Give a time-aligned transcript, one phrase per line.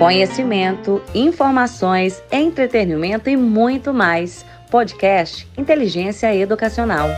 [0.00, 4.46] Conhecimento, informações, entretenimento e muito mais.
[4.70, 7.10] Podcast Inteligência Educacional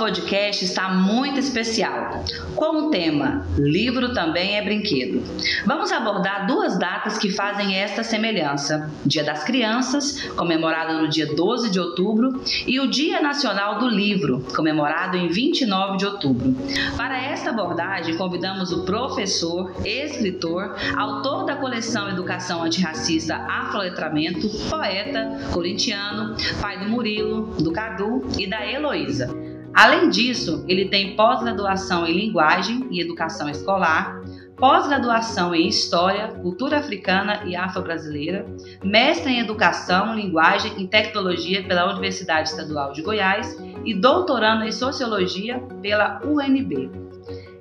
[0.00, 2.24] podcast está muito especial,
[2.56, 5.22] com o tema Livro também é brinquedo.
[5.66, 11.68] Vamos abordar duas datas que fazem esta semelhança: Dia das Crianças, comemorado no dia 12
[11.68, 16.56] de outubro, e o Dia Nacional do Livro, comemorado em 29 de outubro.
[16.96, 26.34] Para esta abordagem, convidamos o professor, escritor, autor da coleção Educação Antirracista Afroletramento, poeta, corintiano,
[26.58, 29.39] pai do Murilo, do Cadu e da Heloísa.
[29.74, 34.20] Além disso, ele tem pós-graduação em Linguagem e Educação Escolar,
[34.56, 38.44] pós-graduação em História, Cultura Africana e Afro-Brasileira,
[38.84, 45.58] mestre em Educação, Linguagem e Tecnologia pela Universidade Estadual de Goiás e doutorando em Sociologia
[45.80, 46.90] pela UNB.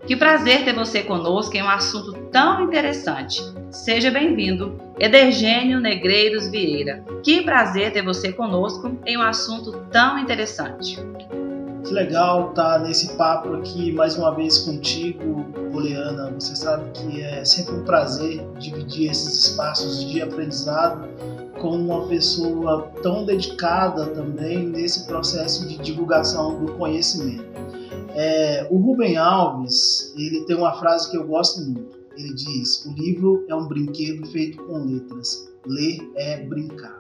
[0.06, 3.42] Que prazer ter você conosco em um assunto tão interessante.
[3.70, 7.04] Seja bem-vindo, Edergênio Negreiros Vieira.
[7.24, 10.98] Que prazer ter você conosco em um assunto tão interessante.
[11.84, 16.32] Que legal estar tá nesse papo aqui mais uma vez contigo, Poliana.
[16.32, 21.08] Você sabe que é sempre um prazer dividir esses espaços de aprendizado
[21.60, 27.46] com uma pessoa tão dedicada também nesse processo de divulgação do conhecimento.
[28.14, 31.98] É, o Rubem Alves ele tem uma frase que eu gosto muito.
[32.18, 35.50] Ele diz: o livro é um brinquedo feito com letras.
[35.66, 37.00] Ler é brincar.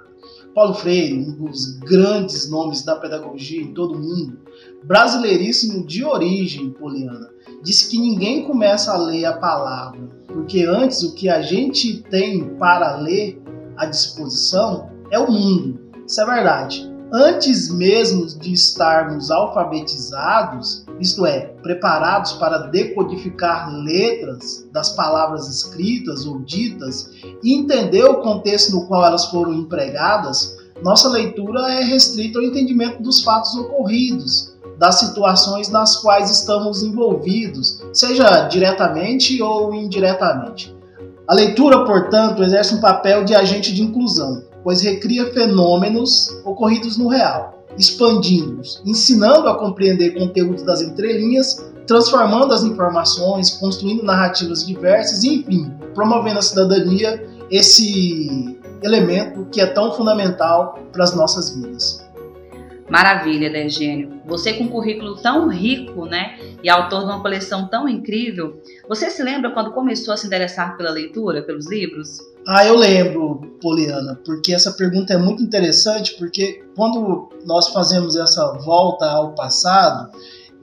[0.53, 4.39] Paulo Freire, um dos grandes nomes da pedagogia em todo o mundo,
[4.83, 7.29] brasileiríssimo de origem poliana,
[7.61, 12.55] disse que ninguém começa a ler a palavra, porque antes o que a gente tem
[12.55, 13.41] para ler
[13.77, 15.79] à disposição é o mundo.
[16.05, 16.89] Isso é verdade.
[17.11, 26.39] Antes mesmo de estarmos alfabetizados, isto é, preparados para decodificar letras das palavras escritas ou
[26.41, 27.09] ditas
[27.43, 33.01] e entender o contexto no qual elas foram empregadas, nossa leitura é restrita ao entendimento
[33.01, 34.48] dos fatos ocorridos,
[34.79, 40.75] das situações nas quais estamos envolvidos, seja diretamente ou indiretamente.
[41.27, 47.09] A leitura, portanto, exerce um papel de agente de inclusão, pois recria fenômenos ocorridos no
[47.09, 55.35] real expandindo-os, ensinando a compreender conteúdos das entrelinhas, transformando as informações, construindo narrativas diversas e,
[55.35, 62.05] enfim, promovendo a cidadania, esse elemento que é tão fundamental para as nossas vidas.
[62.89, 64.21] Maravilha, Dergênio.
[64.25, 69.09] Você com um currículo tão rico, né, e autor de uma coleção tão incrível, você
[69.09, 72.17] se lembra quando começou a se interessar pela leitura, pelos livros?
[72.47, 78.53] Ah, eu lembro, Poliana, porque essa pergunta é muito interessante, porque quando nós fazemos essa
[78.65, 80.09] volta ao passado,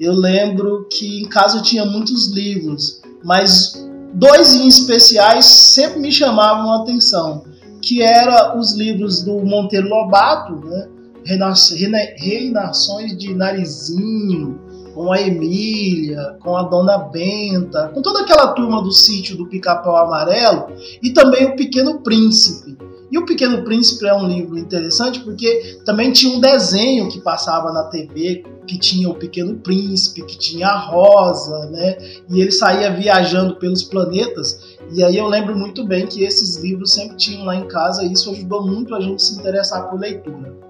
[0.01, 6.11] eu lembro que em casa eu tinha muitos livros, mas dois em especiais sempre me
[6.11, 7.45] chamavam a atenção,
[7.81, 10.89] que eram os livros do Monteiro Lobato, né?
[11.27, 14.61] Reinações de Narizinho,
[14.95, 19.97] com a Emília, com a Dona Benta, com toda aquela turma do sítio do Pica-Pau
[19.97, 20.69] Amarelo
[21.03, 22.79] e também o Pequeno Príncipe.
[23.11, 27.73] E o Pequeno Príncipe é um livro interessante porque também tinha um desenho que passava
[27.73, 31.97] na TV que tinha o Pequeno Príncipe, que tinha a Rosa, né?
[32.29, 34.77] E ele saía viajando pelos planetas.
[34.93, 38.13] E aí eu lembro muito bem que esses livros sempre tinham lá em casa e
[38.13, 40.66] isso ajudou muito a gente se interessar por leitura.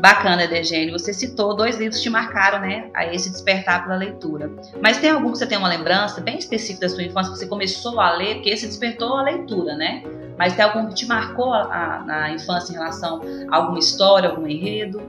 [0.00, 0.98] Bacana, Degênio.
[0.98, 2.90] Você citou dois livros que te marcaram, né?
[2.94, 4.50] A esse despertar pela leitura.
[4.80, 7.46] Mas tem algum que você tem uma lembrança bem específica da sua infância que você
[7.46, 10.02] começou a ler, porque esse despertou a leitura, né?
[10.38, 14.46] Mas tem algum que te marcou a, na infância em relação a alguma história, algum
[14.46, 15.00] enredo?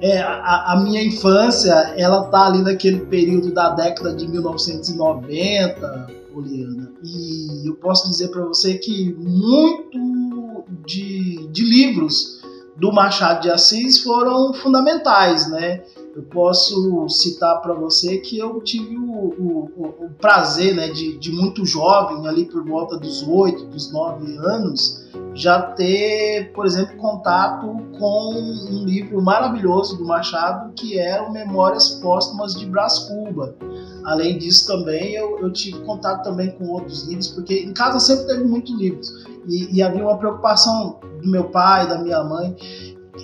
[0.00, 6.92] É, a, a, minha infância, ela tá ali naquele período da década de 1990, Poliana.
[7.02, 12.33] E eu posso dizer para você que muito de, de livros
[12.76, 15.82] do Machado de Assis foram fundamentais, né?
[16.14, 21.32] Eu posso citar para você que eu tive o, o, o prazer, né, de, de,
[21.32, 25.04] muito jovem, ali por volta dos oito, dos nove anos,
[25.34, 27.66] já ter, por exemplo, contato
[27.98, 33.56] com um livro maravilhoso do Machado que era o Memórias Póstumas de Brás Cuba.
[34.04, 38.26] Além disso, também eu, eu tive contato também com outros livros, porque em casa sempre
[38.26, 42.54] teve muitos livros e, e havia uma preocupação do meu pai, da minha mãe.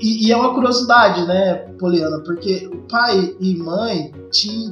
[0.01, 4.13] E, e, é uma curiosidade, né, Poliana, porque o pai e mãe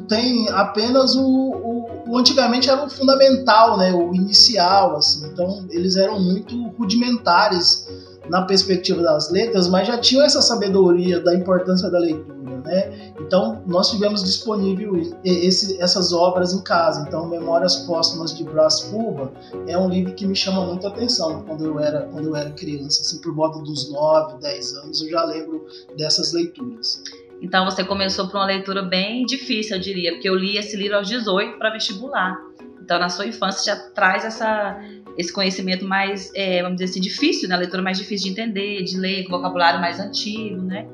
[0.09, 5.27] têm apenas o, o, o, antigamente era o fundamental, né, o inicial, assim.
[5.27, 7.89] Então eles eram muito rudimentares
[8.31, 13.13] na perspectiva das letras, mas já tinham essa sabedoria da importância da leitura, né?
[13.21, 14.93] Então nós tivemos disponível
[15.25, 17.05] esse, essas obras em casa.
[17.07, 19.33] Então Memórias Póstumas de Brás Cuba
[19.67, 23.01] é um livro que me chama muita atenção quando eu era quando eu era criança,
[23.03, 25.67] assim por volta dos 9, 10 anos eu já lembro
[25.97, 27.03] dessas leituras.
[27.41, 30.97] Então você começou por uma leitura bem difícil, eu diria, porque eu li esse livro
[30.97, 32.37] aos 18 para vestibular.
[32.83, 34.81] Então na sua infância já traz essa
[35.19, 37.57] esse conhecimento mais, é, vamos dizer assim, difícil, né?
[37.57, 40.87] A leitura mais difícil de entender, de ler, com vocabulário mais antigo, né?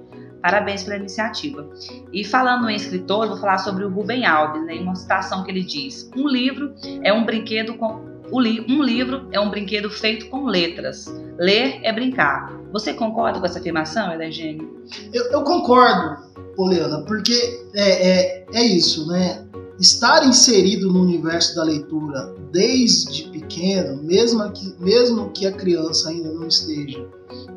[0.44, 1.66] Parabéns pela iniciativa.
[2.12, 4.74] E falando em escritor, vou falar sobre o Rubem Alves, né?
[4.74, 9.48] Uma citação que ele diz: Um livro é um brinquedo com um livro é um
[9.48, 11.06] brinquedo feito com letras.
[11.38, 12.52] Ler é brincar.
[12.72, 14.84] Você concorda com essa afirmação, Edegênio?
[15.14, 16.22] Eu, eu concordo,
[16.54, 17.32] Poliana, porque
[17.74, 19.46] é, é, é isso, né?
[19.80, 26.32] Estar inserido no universo da leitura desde pequeno, mesmo que, mesmo que a criança ainda
[26.32, 27.06] não esteja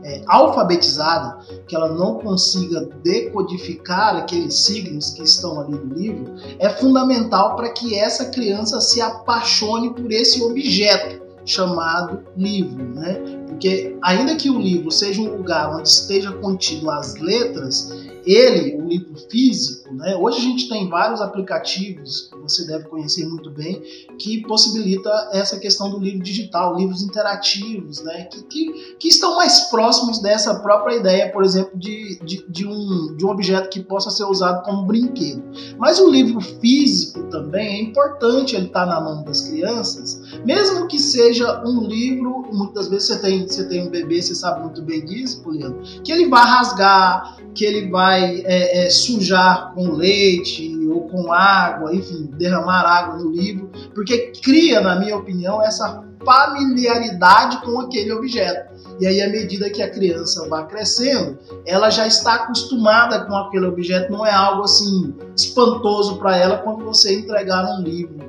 [0.04, 6.70] é, alfabetizada, que ela não consiga decodificar aqueles signos que estão ali no livro, é
[6.70, 13.22] fundamental para que essa criança se apaixone por esse objeto chamado livro, né?
[13.48, 17.92] Porque ainda que o livro seja um lugar onde esteja contido as letras,
[18.26, 20.16] ele, livro físico, né?
[20.16, 23.82] Hoje a gente tem vários aplicativos que você deve conhecer muito bem
[24.18, 28.24] que possibilita essa questão do livro digital, livros interativos, né?
[28.26, 33.16] Que, que, que estão mais próximos dessa própria ideia, por exemplo, de, de, de, um,
[33.16, 35.44] de um objeto que possa ser usado como brinquedo.
[35.78, 41.00] Mas o livro físico também é importante ele estar na mão das crianças, mesmo que
[41.00, 45.04] seja um livro, muitas vezes você tem, você tem um bebê, você sabe muito bem
[45.06, 51.08] disso, Poliano, que ele vai rasgar, que ele vai é, é, sujar com leite ou
[51.10, 57.80] com água, enfim, derramar água no livro, porque cria, na minha opinião, essa familiaridade com
[57.82, 58.76] aquele objeto.
[59.00, 63.66] E aí, à medida que a criança vai crescendo, ela já está acostumada com aquele
[63.66, 68.28] objeto, não é algo assim espantoso para ela quando você entregar um livro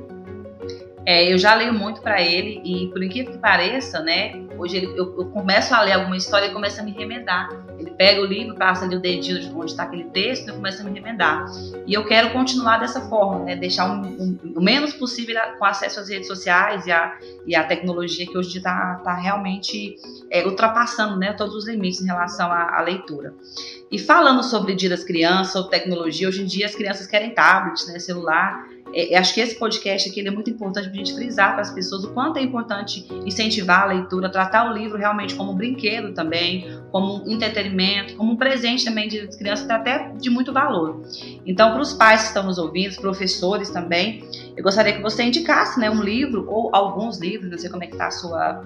[1.09, 4.47] é, eu já leio muito para ele e, por incrível que pareça, né?
[4.59, 7.49] Hoje ele, eu, eu, começo a ler alguma história e começa a me remendar.
[7.79, 10.83] Ele pega o livro, passa ali o dedinho de onde está aquele texto e começa
[10.83, 11.47] a me remendar.
[11.87, 13.55] E eu quero continuar dessa forma, né?
[13.57, 17.17] Deixar um, um, o menos possível com acesso às redes sociais e à
[17.47, 19.97] e a tecnologia que hoje está tá realmente
[20.31, 23.35] é, ultrapassando né, todos os limites em relação à, à leitura.
[23.91, 27.87] E falando sobre dia das crianças, ou tecnologia, hoje em dia as crianças querem tablets,
[27.87, 28.67] né, celular.
[28.95, 31.71] É, acho que esse podcast aqui é muito importante para a gente frisar para as
[31.71, 36.13] pessoas o quanto é importante incentivar a leitura, tratar o livro realmente como um brinquedo
[36.15, 41.03] também, como um entretenimento, como um presente também de crianças, até de muito valor.
[41.47, 44.25] Então, para os pais que estão nos ouvindo, professores também,
[44.57, 47.87] eu gostaria que você indicasse né, um livro ou alguns livros, não sei como é
[47.87, 48.65] que está a sua,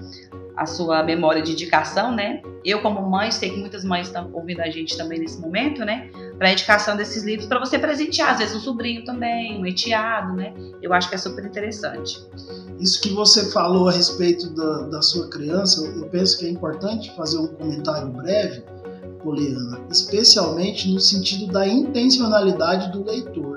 [0.57, 2.43] a sua memória de indicação, né?
[2.65, 6.11] Eu, como mãe, sei que muitas mães estão ouvindo a gente também nesse momento, né?
[6.43, 10.35] Para a indicação desses livros, para você presentear, às vezes um sobrinho também, um enteado,
[10.35, 10.53] né?
[10.83, 12.21] Eu acho que é super interessante.
[12.81, 17.15] Isso que você falou a respeito da, da sua criança, eu penso que é importante
[17.15, 18.65] fazer um comentário breve,
[19.23, 23.52] Poliana, especialmente no sentido da intencionalidade do leitor.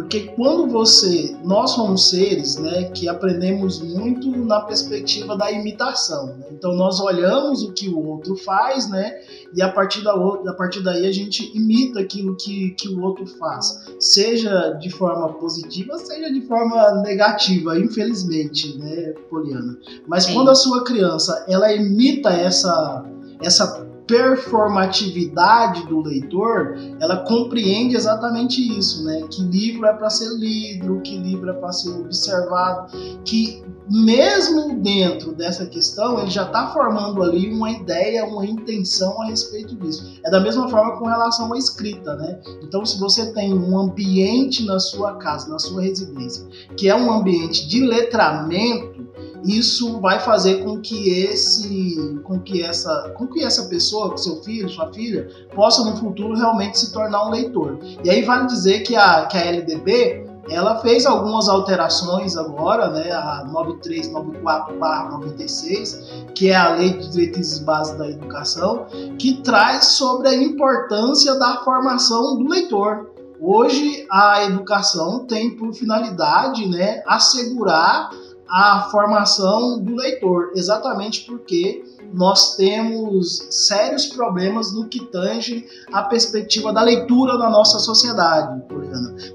[0.00, 6.28] Porque quando você, nós somos seres, né, que aprendemos muito na perspectiva da imitação.
[6.38, 6.46] Né?
[6.52, 9.20] Então nós olhamos o que o outro faz, né,
[9.54, 13.26] e a partir da a partir daí a gente imita aquilo que, que o outro
[13.26, 19.76] faz, seja de forma positiva, seja de forma negativa, infelizmente, né, Poliana.
[20.08, 20.32] Mas Sim.
[20.32, 23.04] quando a sua criança ela imita essa
[23.42, 29.22] essa performatividade do leitor, ela compreende exatamente isso, né?
[29.30, 32.90] Que livro é para ser lido, que livro é para ser observado,
[33.24, 39.26] que mesmo dentro dessa questão, ele já está formando ali uma ideia, uma intenção a
[39.26, 40.20] respeito disso.
[40.24, 42.40] É da mesma forma com relação à escrita, né?
[42.62, 47.10] Então, se você tem um ambiente na sua casa, na sua residência, que é um
[47.10, 49.00] ambiente de letramento,
[49.44, 54.68] isso vai fazer com que esse, com que essa, com que essa pessoa, seu filho,
[54.68, 57.78] sua filha, possa no futuro realmente se tornar um leitor.
[58.04, 63.12] E aí vale dizer que a, que a LDB ela fez algumas alterações agora, né,
[63.12, 68.86] a 9394/96, que é a Lei de Diretrizes Básicas da Educação,
[69.18, 73.10] que traz sobre a importância da formação do leitor.
[73.40, 78.10] Hoje a educação tem por finalidade, né, assegurar
[78.48, 86.72] a formação do leitor, exatamente porque nós temos sérios problemas no que tange a perspectiva
[86.72, 88.62] da leitura na nossa sociedade.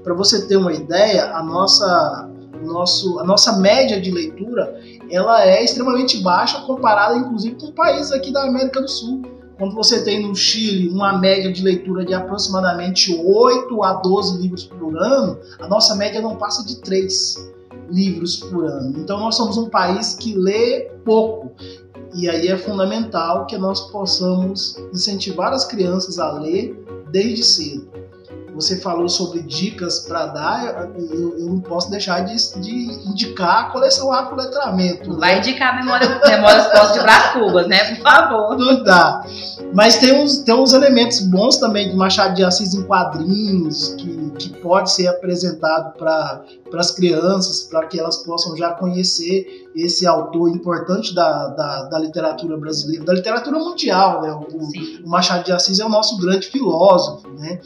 [0.02, 2.30] Para você ter uma ideia, a nossa,
[2.62, 4.78] nosso, a nossa média de leitura
[5.10, 9.22] ela é extremamente baixa comparada, inclusive, com países aqui da América do Sul.
[9.58, 14.64] quando você tem no Chile uma média de leitura de aproximadamente 8 a 12 livros
[14.64, 17.56] por ano, a nossa média não passa de 3
[17.90, 18.98] livros por ano.
[18.98, 21.52] Então nós somos um país que lê pouco.
[22.14, 27.96] E aí é fundamental que nós possamos incentivar as crianças a ler desde cedo
[28.56, 32.72] você falou sobre dicas para dar, eu, eu, não posso deixar de, de
[33.06, 35.10] indicar a coleção Afroletramento.
[35.10, 35.16] Né?
[35.20, 37.94] Vai indicar memória, Memórias de Brás Cubas, né?
[37.94, 38.56] Por favor.
[38.56, 39.22] Não dá.
[39.74, 44.30] Mas tem uns, tem uns elementos bons também de Machado de Assis em quadrinhos, que,
[44.38, 46.44] que pode ser apresentado para
[46.74, 52.56] as crianças, para que elas possam já conhecer esse autor importante da, da, da literatura
[52.56, 54.22] brasileira, da literatura mundial.
[54.22, 54.32] Né?
[54.32, 57.60] O, o Machado de Assis é o nosso grande filósofo, né?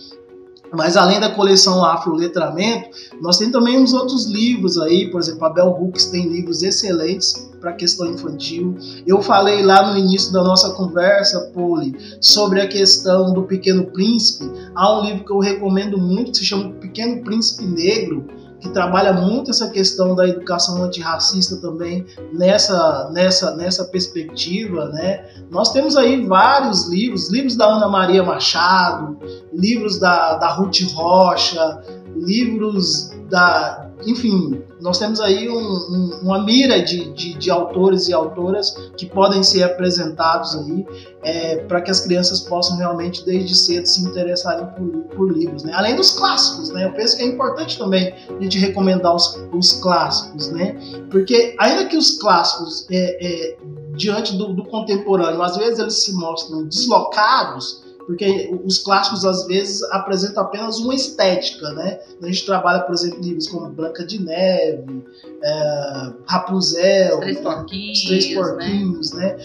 [0.73, 5.45] Mas além da coleção Afro Letramento, nós temos também uns outros livros aí, por exemplo,
[5.45, 8.77] a Bell Hooks tem livros excelentes para questão infantil.
[9.07, 14.51] Eu falei lá no início da nossa conversa, Poli, sobre a questão do Pequeno Príncipe.
[14.75, 18.27] Há um livro que eu recomendo muito que se chama Pequeno Príncipe Negro,
[18.61, 25.25] que trabalha muito essa questão da educação antirracista também nessa, nessa, nessa perspectiva, né?
[25.51, 29.19] Nós temos aí vários livros, livros da Ana Maria Machado,
[29.53, 31.83] livros da, da Ruth Rocha,
[32.15, 38.13] livros da, enfim, nós temos aí um, um, uma mira de, de, de, autores e
[38.13, 40.87] autoras que podem ser apresentados aí
[41.23, 45.73] é, para que as crianças possam realmente desde cedo se interessarem por, por livros, né?
[45.75, 46.87] Além dos clássicos, né?
[46.87, 50.77] Eu penso que é importante também a gente recomendar os, os clássicos, né?
[51.11, 53.57] Porque ainda que os clássicos é, é,
[53.95, 59.83] diante do, do contemporâneo, às vezes eles se mostram deslocados, porque os clássicos às vezes
[59.93, 62.01] apresentam apenas uma estética, né?
[62.23, 65.05] A gente trabalha, por exemplo, livros como Branca de Neve,
[65.43, 69.21] é, Rapunzel, Os Três Porquinhos, Os Três Porquinhos né?
[69.21, 69.37] né?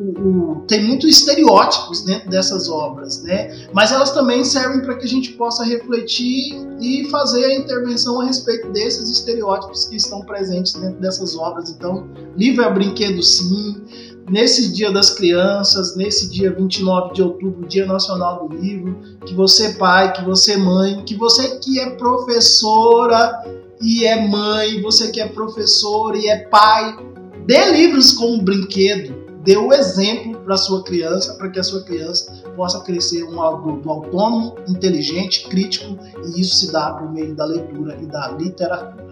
[0.00, 3.68] O, o, tem muitos estereótipos dentro dessas obras, né?
[3.72, 8.24] Mas elas também servem para que a gente possa refletir e fazer a intervenção a
[8.24, 11.70] respeito desses estereótipos que estão presentes dentro dessas obras.
[11.70, 13.82] Então, livro é brinquedo sim,
[14.28, 19.74] nesse Dia das Crianças, nesse dia 29 de outubro, Dia Nacional do Livro, que você
[19.74, 23.44] pai, que você mãe, que você que é professora
[23.80, 26.96] e é mãe, você que é professor e é pai,
[27.46, 32.42] dê livros como brinquedo, dê o exemplo para sua criança, para que a sua criança
[32.56, 37.96] possa crescer um adulto autônomo, inteligente, crítico, e isso se dá por meio da leitura
[38.00, 39.07] e da literatura.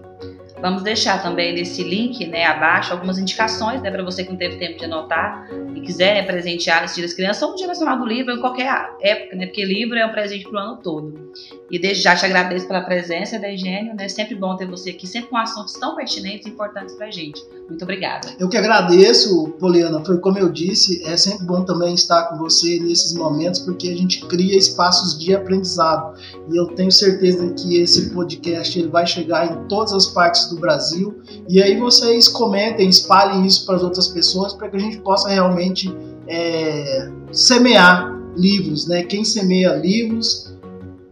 [0.61, 4.57] Vamos deixar também nesse link né, abaixo algumas indicações né, para você que não teve
[4.57, 7.99] tempo de anotar e quiser né, presentear esse Dia das Crianças ou no Dia Nacional
[7.99, 8.67] do Livro em qualquer
[9.01, 11.33] época, né, porque livro é um presente para o ano todo.
[11.71, 15.07] E desde já te agradeço pela presença, da Eugênio, né, sempre bom ter você aqui,
[15.07, 17.41] sempre com assuntos tão pertinentes e importantes para a gente.
[17.69, 18.29] Muito obrigada.
[18.39, 22.79] Eu que agradeço, Poliana, foi como eu disse, é sempre bom também estar com você
[22.79, 26.17] nesses momentos porque a gente cria espaços de aprendizado
[26.51, 30.61] e eu tenho certeza que esse podcast ele vai chegar em todas as partes do
[30.61, 31.21] Brasil.
[31.49, 35.29] E aí vocês comentem, espalhem isso para as outras pessoas para que a gente possa
[35.29, 35.93] realmente
[36.29, 39.03] é, semear livros, né?
[39.03, 40.55] Quem semeia livros,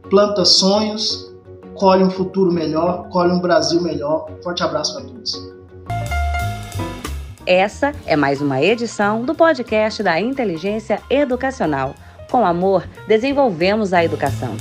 [0.09, 1.33] planta sonhos,
[1.75, 4.31] colhe um futuro melhor, colhe um Brasil melhor.
[4.43, 5.55] Forte abraço para todos.
[7.47, 11.95] Essa é mais uma edição do podcast da Inteligência Educacional.
[12.31, 14.57] Com amor, desenvolvemos a educação.